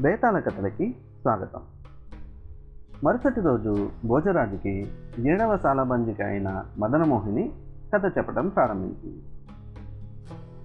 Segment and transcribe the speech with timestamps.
[0.00, 1.60] బేతాళ కథలకి స్వాగతం.
[3.04, 4.86] మరుసటి రోజు భోజరాజుకి
[5.18, 7.52] ఏడవ సాలబంజిక అయిన మదనమోహిని
[7.94, 9.22] కథ చెప్పడం ప్రారంభించింది.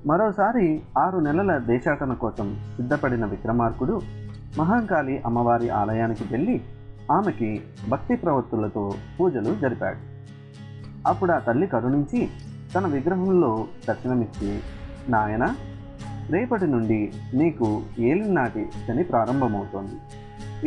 [0.07, 4.01] మరోసారి ఆరు నెలల దేశాటన కోసం సిద్ధపడిన విక్రమార్కుడు
[4.57, 6.61] మహాంకాళి అమ్మవారి ఆలయానికి వెళ్ళి
[7.11, 9.97] ఆమెకి భక్తి ప్రవృత్తులతో పూజలు జరిపాడు.
[11.07, 12.29] అప్పుడు ఆ తల్లి కరుణించి
[12.75, 14.59] తన విగ్రహంలో దర్శనమిచ్చి
[15.09, 15.55] నాయన
[16.31, 19.95] రేపటి నుండి నీకు ఏలినాటి శని ప్రారంభమవుతోంది.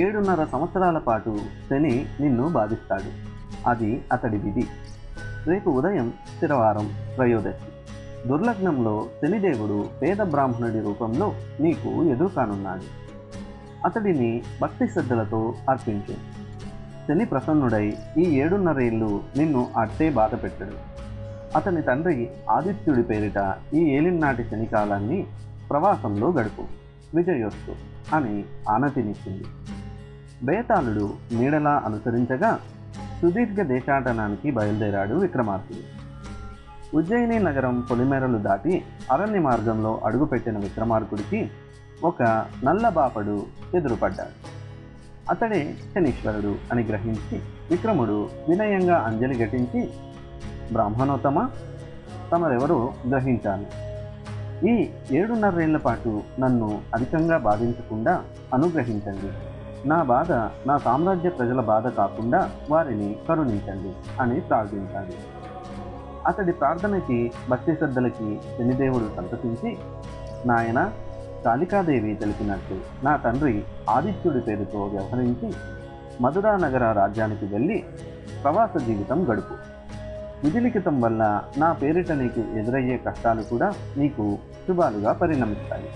[0.03, 1.39] ఏడున్నర సంవత్సరాల పాటు
[1.71, 3.35] శని నిన్ను బాధిస్తాడు.
[3.71, 4.65] అది అతడి విధి.
[5.47, 8.29] రేపు ఉదయం శిరవారం త్రయోదశి.
[8.29, 12.83] దుర్లగ్నంలో శనిదేవుడు పేద బ్రాహ్మణుడి రూపంలో నీకు ఎదురు కానున్నాడు
[13.85, 16.15] అతడిని భక్తి శ్రద్ధలతో అర్పించు.
[17.09, 20.95] శని ప్రసన్నుడై ఈ ఏడున్నరేళ్ళు నిన్ను అట్టే బాధ పెట్టడు
[21.57, 25.27] అతని తండ్రి ఆదిత్యుడి పేరిట ఈ ఏలినాటి శనికాలాన్ని
[25.71, 26.63] ప్రవాసంలో గడుపు.
[27.17, 27.75] విజయోస్తు
[28.17, 29.45] అని ఆనతినిచ్చింది.
[30.43, 32.59] బేతాళుడు నీడలా అనుసరించగా
[33.23, 36.05] సుదీర్ఘ దేశాటనానికి బయలుదేరాడు విక్రమార్కుడు.
[36.97, 41.51] ఉజ్జయిని నగరం పొలిమేరలు దాటి అరణ్య మార్గంలో అడుగుపెట్టిన విక్రమార్కుడికి
[42.05, 44.55] ఒక నల్లబాపడు ఎదురుపడ్డాడు.
[45.31, 47.39] అతడే శనీశ్వరుడు అని గ్రహించి
[47.71, 49.91] విక్రముడు వినయంగా అంజలి ఘటించి
[50.73, 51.49] బ్రాహ్మణోత్తమ?
[52.33, 53.84] తమరెవరో గ్రహించాను
[54.63, 58.25] ఈ ఏడున్నరేళ్ళ పాటు నన్ను అధికంగా బాధించకుండా
[58.55, 59.31] అనుగ్రహించండి.
[59.89, 60.33] నా బాధ
[60.67, 65.45] నా సామ్రాజ్య ప్రజల బాధ కాకుండా వారిని కరుణించండి అని ప్రార్థించాడు
[66.27, 69.77] అతడి ప్రార్థనకి భక్తి శ్రద్ధలకి శనిదేవుడు సంతసించి
[70.47, 70.93] నాయన
[71.45, 75.55] కాళికాదేవి తెలిపినట్టు నా తండ్రి ఆదిత్యుడి పేరుతో వ్యవహరించి
[76.21, 77.85] మధురా నగర రాజ్యానికి వెళ్ళి
[78.43, 79.74] ప్రవాస జీవితం గడుపు.
[80.45, 85.89] విధిలిఖితం వల్ల నా పేరిట నీకు ఎదురయ్యే కష్టాలు కూడా నీకు శుభాలుగా పరిణమిస్తాయి.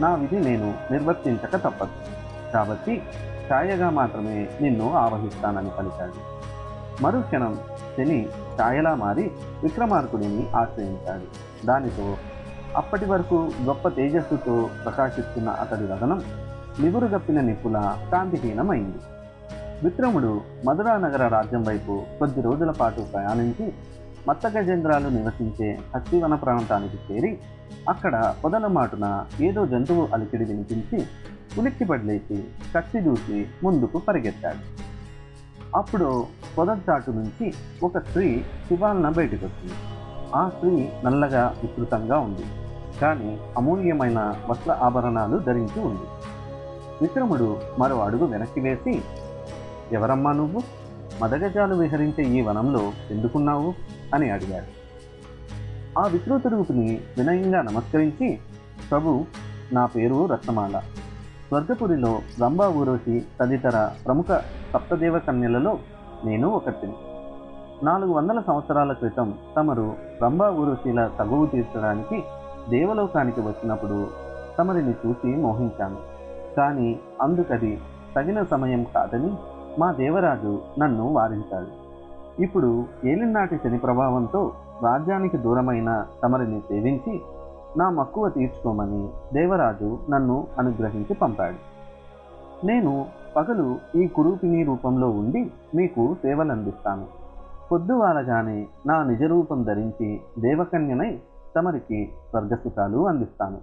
[0.00, 1.90] నా విధి నేను నిర్వర్తించక తప్పదు.
[2.52, 3.02] కాబట్టి
[3.52, 6.38] ఛాయగా మాత్రమే నిన్ను ఆవహిస్తానని పలికాడు.
[7.02, 7.58] మరుక్షణం
[7.96, 8.28] శని
[8.60, 9.30] ఛాయలా మారి
[9.62, 11.26] విక్రమార్కుడిని ఆశ్రయించాడు.
[11.66, 12.16] దానితో
[12.76, 16.22] అప్పటి వరకు గొప్ప తేజస్సుతో ప్రకాశిస్తున్న అతడి వదనం
[16.80, 18.98] నిగురుగప్పిన నిప్పుల కాంతిహీనమైంది.
[19.84, 23.72] విక్రముడు మధురా నగర రాజ్యం వైపు కొద్ది రోజుల పాటు ప్రయాణించి
[24.28, 27.38] మత్తగజేంద్రాలు నివసించే హస్తివన ప్రాంతానికి చేరి
[27.88, 31.06] అక్కడ పొదల మాటున ఏదో జంతువు అలికిడి వినిపించి
[31.58, 32.44] ఉలిక్కిపడిలేసి
[32.74, 34.88] కత్తి దూసి ముందుకు పరిగెత్తాడు.
[35.76, 36.26] అప్పుడు
[36.58, 39.74] పొదచాటు నుంచి ఒక స్త్రీ శివాలన బయటకు వచ్చింది.
[40.34, 42.44] ఆ స్త్రీ నల్లగా విస్తృతంగా ఉంది.
[43.00, 46.06] కానీ అమూల్యమైన వస్త్ర ఆభరణాలు ధరించి ఉంది.
[47.02, 49.02] విక్రముడు మరో అడుగు వెనక్కి వేసి
[49.92, 50.60] ఎవరమ్మా నువ్వు?
[51.22, 53.74] మదగజాలు విహరించే ఈ వనంలో ఎందుకున్నావు?
[54.14, 54.78] అని అడిగాడు.
[56.00, 58.38] ఆ వికృత రూపిని వినయంగా నమస్కరించి
[58.90, 59.24] ప్రభు
[59.72, 60.78] నా పేరు రత్నమాల
[61.48, 64.26] స్వర్గపురిలో రంభా ఊరోసి తదితర ప్రముఖ
[64.72, 65.78] సప్తదేవ కన్యలలో
[66.24, 66.92] నేను ఒకటిని
[67.82, 72.22] నాలుగు వందల సంవత్సరాల క్రితం తమరు రంభా ఊరుశీల తగువు తీర్చడానికి
[72.70, 74.08] దేవలోకానికి వచ్చినప్పుడు
[74.58, 75.98] తమరిని చూసి మోహించాను.
[76.56, 77.80] కానీ అందుకది
[78.16, 79.36] తగిన సమయం కాదని
[79.78, 81.88] మా దేవరాజు నన్ను వారించాడు.
[82.42, 84.52] ఇప్పుడు ఏలినాటి శని ప్రభావంతో
[84.84, 87.20] రాజ్యానికి దూరమైన తమరిని సేవించి
[87.76, 91.56] నా మక్కువ తీర్చుకోమని దేవరాజు నన్ను అనుగ్రహించి పంపాడు.
[92.66, 97.04] నేను పగలు ఈ కురూపిణి రూపంలో ఉండి మీకు సేవలందిస్తాను.
[97.72, 101.18] పొద్దువారగానే నా నిజరూపం ధరించి దేవకన్యనై
[101.56, 103.58] తమరికి స్వర్గసుఖాలు అందిస్తాను.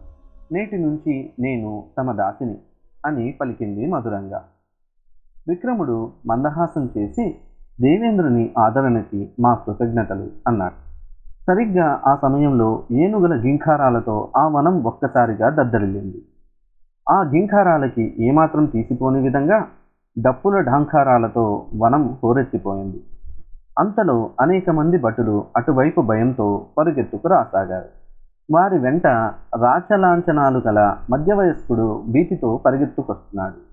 [0.51, 2.57] నేటి నుంచి నేను తమ దాసిని
[3.05, 4.43] అని పలికింది మధురంగా.
[5.47, 7.35] విక్రముడు మందహాసం చేసి
[7.81, 10.85] దేవేంద్రుని ఆదరణకి మా కృతజ్ఞతలు అన్నాడు.
[11.47, 16.21] సరిగ్గా ఆ సమయంలో ఏనుగుల గింఖారాలతో ఆ వనం ఒక్కసారిగా దద్దరిల్లింది.
[17.09, 19.65] ఆ గింఖారాలకి ఏమాత్రం తీసిపోని విధంగా
[20.21, 23.03] డప్పుల ఢాంఖారాలతో వనం హోరెత్తిపోయింది.
[23.79, 27.85] అంతలో అనేక మంది భటులు అటువైపు భయంతో పరుగెత్తుకు రాసాగారు.
[28.51, 29.07] వారి వెంట
[29.61, 33.64] రాచలాంఛనాలు గల మధ్యవయస్కుడు భీతితో పరిగెత్తుకొస్తున్నాడు.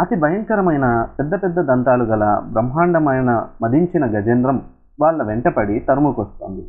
[0.00, 4.62] అతి భయంకరమైన పెద్ద పెద్ద దంతాలు గల బ్రహ్మాండమైన మదించిన గజేంద్రం
[5.00, 6.62] వాళ్ళ వెంటపడి తరుముకొస్తోంది.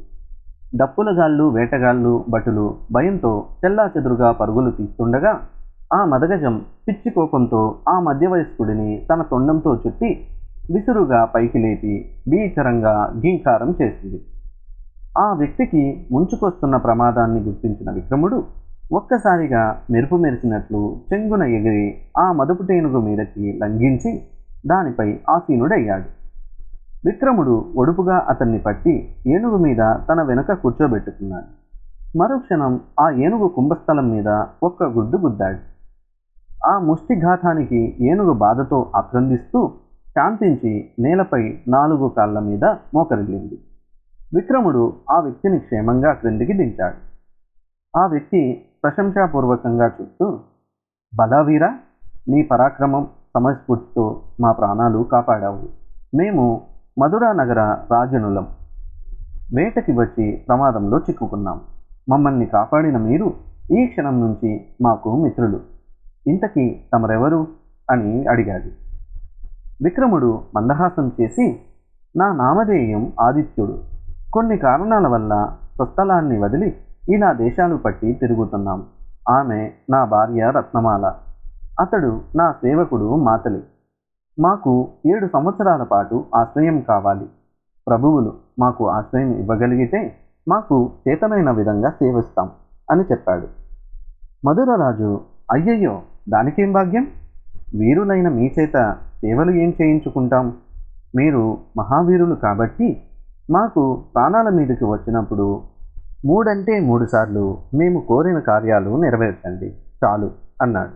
[0.75, 5.39] డప్పులగాళ్ళు వేటగాళ్ళు భటులు భయంతో చెల్లా చెదురుగా పరుగులు తీస్తుండగా
[5.93, 10.27] ఆ మదగజం పిచ్చి కోపంతో ఆ మధ్యవయస్కుడిని తన తొండంతో చుట్టి
[10.69, 14.19] విసురుగా పైకి లేపి భీకరంగా గీంకారం చేసింది.
[15.17, 18.43] ఆ వ్యక్తికి ముంచుకొస్తున్న ప్రమాదాన్ని గుర్తించిన విక్రముడు
[18.91, 24.21] ఒక్కసారిగా మెరుపు మెరిసినట్లు చెంగున ఎగిరి ఆ మదుపుటేనుగు మీదకి లంఘించి
[24.65, 26.03] దానిపై ఆసీనుడయ్యాడు.
[27.05, 31.65] విక్రముడు ఒడుపుగా అతన్ని పట్టి ఏనుగు మీద తన వెనుక కూర్చోబెట్టుకున్నాడు.
[32.17, 34.27] మరుక్షణం ఆ ఏనుగు కుంభస్థలం మీద
[34.63, 35.57] ఒక్క గుద్దు గుద్దాడు.
[36.67, 39.71] ఆ ముష్టిఘాతానికి ఏనుగు బాధతో ఆక్రందిస్తూ
[40.09, 43.57] శాంతించి నేలపై నాలుగు కాళ్ళ మీద మోకరిల్లింది.
[44.35, 47.15] విక్రముడు ఆ వ్యక్తిని క్షేమంగా క్రిందికి దించాడు.
[47.99, 50.39] ఆ వ్యక్తి ప్రశంసాపూర్వకంగా చూస్తూ
[51.15, 51.67] బలవీర
[52.29, 55.59] నీ పరాక్రమం సమస్ఫూర్తితో మా ప్రాణాలు కాపాడావు.
[56.15, 56.61] మేము
[56.99, 58.47] మధురా నగర రాజనులం.
[59.55, 61.61] వేటకి వచ్చి ప్రమాదంలో చిక్కుకున్నాం.
[62.09, 63.33] మమ్మల్ని కాపాడిన మీరు
[63.71, 65.59] ఈ క్షణం నుంచి మాకు మిత్రులు.
[66.27, 67.47] ఇంతకీ తమరెవరు?
[67.91, 68.69] అని అడిగాడు.
[69.83, 71.59] విక్రముడు మందహాసం చేసి
[72.17, 73.83] నా నామధేయం ఆదిత్యుడు.
[74.33, 76.77] కొన్ని కారణాల వల్ల స్వస్థలాన్ని వదిలి
[77.09, 78.85] ఇలా దేశాలు పట్టి తిరుగుతున్నాం.
[79.29, 81.13] ఆమె నా భార్య రత్నమాల.
[81.79, 83.63] అతడు నా సేవకుడు మాతలి.
[84.39, 87.29] మాకు ఏడు సంవత్సరాల పాటు ఆశ్రయం కావాలి.
[87.87, 90.15] ప్రభువులు మాకు ఆశ్రయం ఇవ్వగలిగితే
[90.47, 92.49] మాకు చేతనైన విధంగా సేవిస్తాం
[92.91, 93.47] అని చెప్పాడు.
[94.45, 95.21] మధురరాజు
[95.51, 97.07] అయ్యయ్యో దానికేం భాగ్యం?
[97.79, 100.53] వీరులైన మీ చేత సేవలు ఏం చేయించుకుంటాం?
[101.15, 103.01] మీరు మహావీరులు కాబట్టి
[103.51, 105.74] మాకు ప్రాణాల మీదకి వచ్చినప్పుడు
[106.25, 109.77] మూడంటే మూడు సార్లు మేము కోరిన కార్యాలు నెరవేర్చండి.
[110.03, 110.31] చాలు
[110.61, 110.89] అన్నాడు.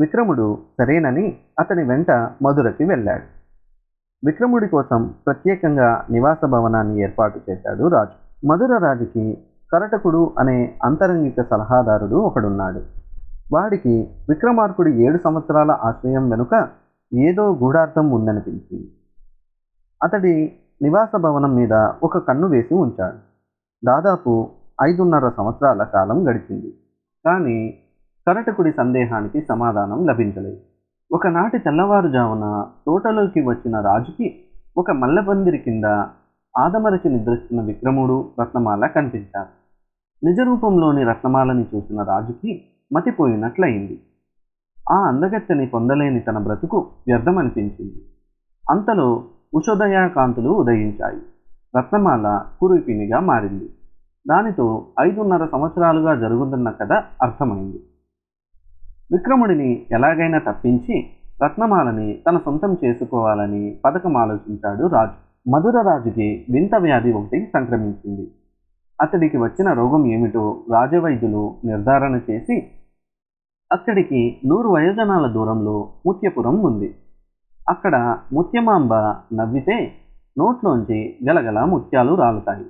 [0.00, 2.10] విక్రముడు సరేనని అతని వెంట
[2.42, 3.22] మధురకి వెళ్ళాడు.
[4.26, 8.46] విక్రముడి కోసం ప్రత్యేకంగా నివాస భవనాన్ని ఏర్పాటు చేశాడు రాజు.
[8.46, 9.38] మధుర రాజుకి
[9.72, 12.82] కరటకుడు అనే అంతరంగిక సలహాదారుడు ఒకడున్నాడు.
[13.52, 16.68] వాడికి విక్రమార్కుడి ఏడు సంవత్సరాల ఆశ్రయం వెనుక
[17.14, 18.90] ఏదో గూఢార్థం ఉందనిపించింది.
[20.02, 20.52] అతడి
[20.82, 21.72] నివాస భవనం మీద
[22.02, 23.25] ఒక కన్ను వేసి ఉంచాడు.
[23.86, 24.50] దాదాపు
[24.82, 26.74] ఐదున్నర సంవత్సరాల కాలం గడిచింది.
[27.26, 27.78] కానీ
[28.26, 30.56] కరటకుడి సందేహానికి సమాధానం లభించలేదు.
[31.12, 34.44] ఒకనాటి తెల్లవారుజామున తోటలోకి వచ్చిన రాజుకి
[34.78, 35.84] ఒక మల్లబందిరి కింద
[36.58, 39.48] ఆదమరచి నిద్రిస్తున్న విక్రముడు రత్నమాల కనిపించారు
[40.26, 44.00] నిజరూపంలోని రత్నమాలని చూసిన రాజుకి మతిపోయినట్లయింది.
[44.90, 48.04] ఆ అందగత్తెని పొందలేని తన బ్రతుకు వ్యర్థమనిపించింది.
[48.70, 49.24] అంతలో
[49.54, 51.20] ఉషోదయాకాంతులు ఉదయించాయి.
[51.78, 53.70] రత్నమాల కురుపినిగా మారింది.
[54.28, 56.92] దానితో ఐదున్నర సంవత్సరాలుగా జరుగుతున్న కథ
[57.22, 57.80] అర్థమైంది.
[59.12, 61.06] విక్రముడిని ఎలాగైనా తప్పించి
[61.44, 65.50] రత్నమాలని తన సొంతం చేసుకోవాలని పథకం ఆలోచించాడు రాజు.
[65.50, 68.30] మధుర రాజుకి వింత వ్యాధి ఒకటి సంక్రమించింది.
[69.00, 72.66] అతడికి వచ్చిన రోగం ఏమిటో రాజవైద్యులు నిర్ధారణ చేసి
[73.72, 76.94] అక్కడికి నూరు వయోజనాల దూరంలో ముత్యపురం ఉంది.
[77.68, 78.94] అక్కడ ముత్యమాంబ
[79.34, 79.92] నవ్వితే
[80.38, 82.64] నోట్లోంచి గలగల ముత్యాలు రాలుతాయి.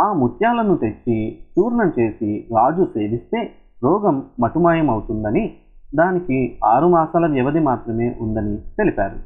[0.00, 3.50] ఆ ముత్యాలను తెచ్చి చూర్ణం చేసి రాజు సేవిస్తే
[3.82, 5.56] రోగం మటుమాయం అవుతుందని
[5.94, 9.16] దానికి ఆరు మాసాల వ్యవధి మాత్రమే ఉందని తెలిపారు.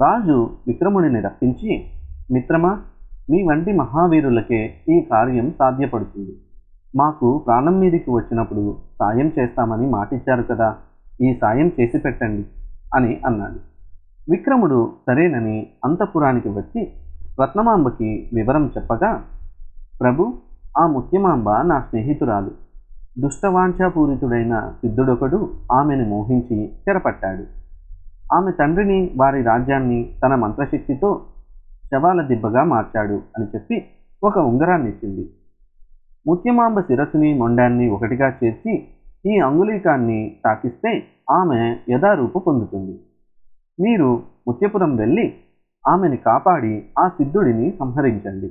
[0.00, 1.84] రాజు విక్రముడిని రప్పించి
[2.30, 2.82] మిత్రమా
[3.30, 6.32] మీ వంటి మహావీరులకే ఈ కార్యం సాధ్యపడుతుంది.
[6.96, 10.76] మాకు ప్రాణం మీదికి వచ్చినప్పుడు సాయం చేస్తామని మాటిచ్చారు కదా
[11.20, 12.44] ఈ సాయం చేసి పెట్టండి
[12.94, 13.60] అని అన్నాడు.
[14.30, 16.92] విక్రముడు సరేనని అంతఃపురానికి వచ్చి
[17.42, 19.24] రత్నమాంబకి వివరం చెప్పగా
[20.00, 20.34] ప్రభు
[20.78, 22.50] ఆ ముత్యమాంబ నా స్నేహితురాలు.
[23.18, 27.44] దుష్టవాంఛాపూరితుడైన సిద్ధుడొకడు ఆమెను మోహించి చెరపట్టాడు.
[28.34, 31.26] ఆమె తండ్రిని వారి రాజ్యాన్ని తన మంత్రశక్తితో
[31.90, 33.84] శవాల దిబ్బగా మార్చాడు అని చెప్పి
[34.24, 35.30] ఒక ఉంగరాన్ని ఇచ్చింది
[36.26, 38.88] ముత్యమాంబ శిరస్సుని మొండాన్ని ఒకటిగా చేర్చి
[39.26, 43.00] ఈ అంగుళీకాన్ని తాకిస్తే ఆమె యథారూపు పొందుతుంది.
[43.80, 45.34] మీరు ముత్యపురం వెళ్ళి
[45.88, 48.50] ఆమెని కాపాడి ఆ సిద్ధుడిని సంహరించండి.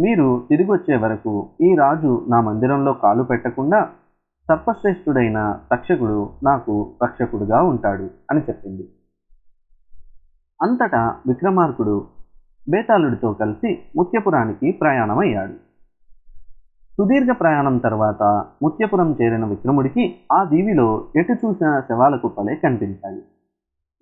[0.00, 3.88] మీరు తిరిగి వచ్చే వరకు ఈ రాజు నా మందిరంలో కాలు పెట్టకుండా
[4.48, 8.88] సర్పశ్రేష్ఠుడైన తక్షకుడు నాకు రక్షకుడుగా ఉంటాడు అని చెప్పింది.
[10.62, 12.06] అంతటా విక్రమార్కుడు
[12.68, 15.52] బేతాళుడితో కలిసి ముత్యపురానికి ప్రయాణమయ్యాడు.
[16.96, 18.22] సుదీర్ఘ ప్రయాణం తర్వాత
[18.62, 23.22] ముత్యపురం చేరిన విక్రముడికి ఆ దీవిలో ఎటు చూసిన శవాల కుప్పలే కనిపించాయి.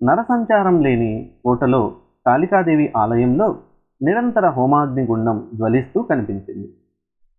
[0.03, 1.95] నరసంచారం లేని కోటలో
[2.25, 3.57] కాళికాదేవి ఆలయంలో
[4.03, 6.73] నిరంతర హోమాగ్ని గుండం జ్వలిస్తూ కనిపించింది.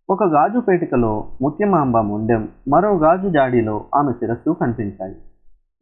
[0.09, 5.15] ఒక గాజు పేటికలో ముత్యమాంబ మొండెం మరో గాజు జాడీలో ఆమె శిరస్సు కనిపించాయి.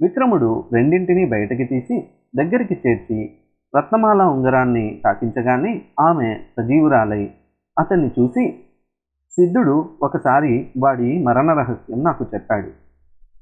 [0.02, 3.32] విక్రముడు రెండింటినీ బయటకి తీసి దగ్గరికి చేర్చి
[3.78, 7.30] రత్నమాల ఉంగరాన్ని తాకించగానే ఆమె సజీవురాలై
[7.80, 8.60] అతన్ని చూసి
[9.32, 12.68] సిద్ధుడు ఒకసారి వాడి మరణ రహస్యం నాకు చెప్పాడు.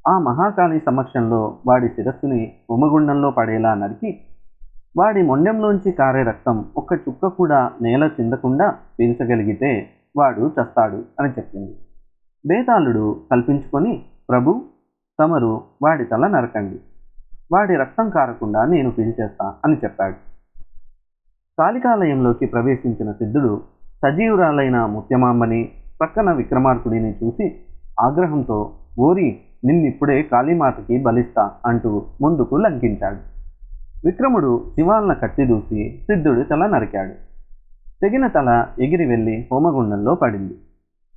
[0.10, 4.20] ఆ మహాకాళి సమక్షంలో వాడి శిరస్సుని ఉమగుండంలో పడేలా నరికి
[4.98, 11.76] వాడి మొండెంలోంచి కారే రక్తం ఒక్క చుక్క కూడా నేల చిందకుండా పీల్చగలిగితే వాడు చస్తాడు అని చెప్పింది.
[12.48, 14.62] బేతాళుడు కల్పించుకొని ప్రభు
[15.20, 16.80] తమరు వాడి తల నరకండి.
[17.52, 20.16] వాడి రక్తం కారకుండా నేను పీల్చేస్తా అని చెప్పాడు.
[21.60, 23.62] కాళికాలయంలోకి ప్రవేశించిన సిద్ధుడు
[24.06, 27.56] సజీవురాలైన ముత్యమాంబని ప్రక్కన విక్రమార్కుడిని చూసి
[28.00, 33.41] ఆగ్రహంతో ఓరి నిన్నిప్పుడే కాళీమాతకి బలిస్తా అంటూ ముందుకు లంకించాడు.
[34.06, 37.14] విక్రముడు శివాలన కట్టిదూసి దూసి తల నరికాడు.
[38.02, 40.54] తెగిన తల ఎగిరి వెళ్ళి హోమగుండంలో పడింది.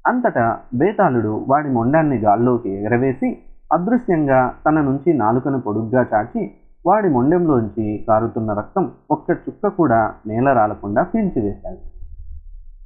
[0.07, 3.39] అంతటా బేతాళుడు వాడి మొండాన్ని గాల్లోకి ఎగరవేసి
[3.73, 6.51] అదృశ్యంగా తన నుంచి నాలుకను పొడుగ్గా చాచి
[6.87, 11.79] వాడి మొండెంలోంచి కారుతున్న రక్తం ఒక్క చుక్క కూడా నేల రాలకుండా పీల్చివేశాడు.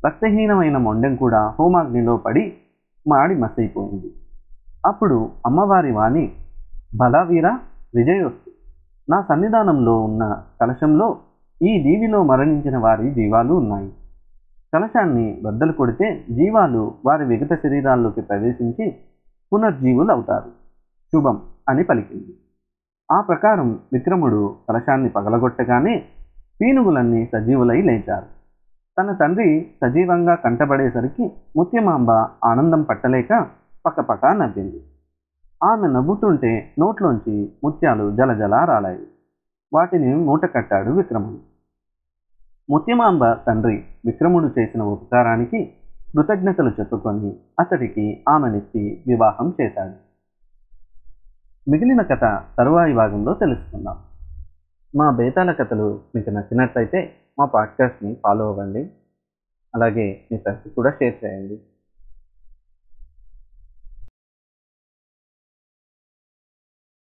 [0.07, 2.53] రక్తహీనమైన మొండెం కూడా హోమాగ్నిలో పడి
[3.09, 4.13] మాడి మసైపోయింది.
[4.87, 6.33] అప్పుడు అమ్మవారి వాణి
[6.97, 7.49] బలవీర
[7.95, 8.58] విజయోస్తు
[9.11, 11.19] నా సన్నిధానంలో ఉన్న కలశంలో
[11.63, 13.93] ఈ దీవిలో మరణించిన వారి జీవాలు ఉన్నాయి.
[14.75, 18.97] కలశాన్ని బద్దలు కొడితే జీవాలు వారి విగత శరీరాల్లోకి ప్రవేశించి
[19.53, 20.51] పునర్జీవులు అవుతారు
[21.13, 22.35] శుభం అని పలికింది.
[23.13, 26.05] ఆ ప్రకారం విక్రముడు కలశాన్ని పగలగొట్టగానే
[26.61, 28.27] పీనుగులన్నీ సజీవులై లేచారు.
[28.99, 32.11] తన తండ్రి సజీవంగా కంటబడేసరికి ముత్యమాంబ
[32.45, 33.47] ఆనందం పట్టలేక
[33.87, 34.81] పక్కపక్క నవ్వింది.
[35.65, 39.07] ఆమె నవ్వుతుంటే నోట్లోంచి ముత్యాలు జలజల రాలాయి
[39.75, 41.39] వాటిని మూట కట్టాడు విక్రముడు.
[42.71, 45.65] ముత్యమాంబ తండ్రి విక్రముడు చేసిన ఉపకారానికి
[46.15, 50.09] కృతజ్ఞతలు చెప్పుకొని అతడికి ఆమెనిచ్చి వివాహం చేశాడు.
[51.71, 53.97] మిగిలిన కథ తరువాయి భాగంలో తెలుసుకుందాం.
[54.97, 58.91] మా బేతాల కథలు మీకు నచ్చినట్లయితే మా పాడ్కాస్ట్ని ఫాలో అవ్వండి.
[59.75, 61.61] అలాగే మీ ఫ్రెండ్స్ కూడా షేర్ చేయండి.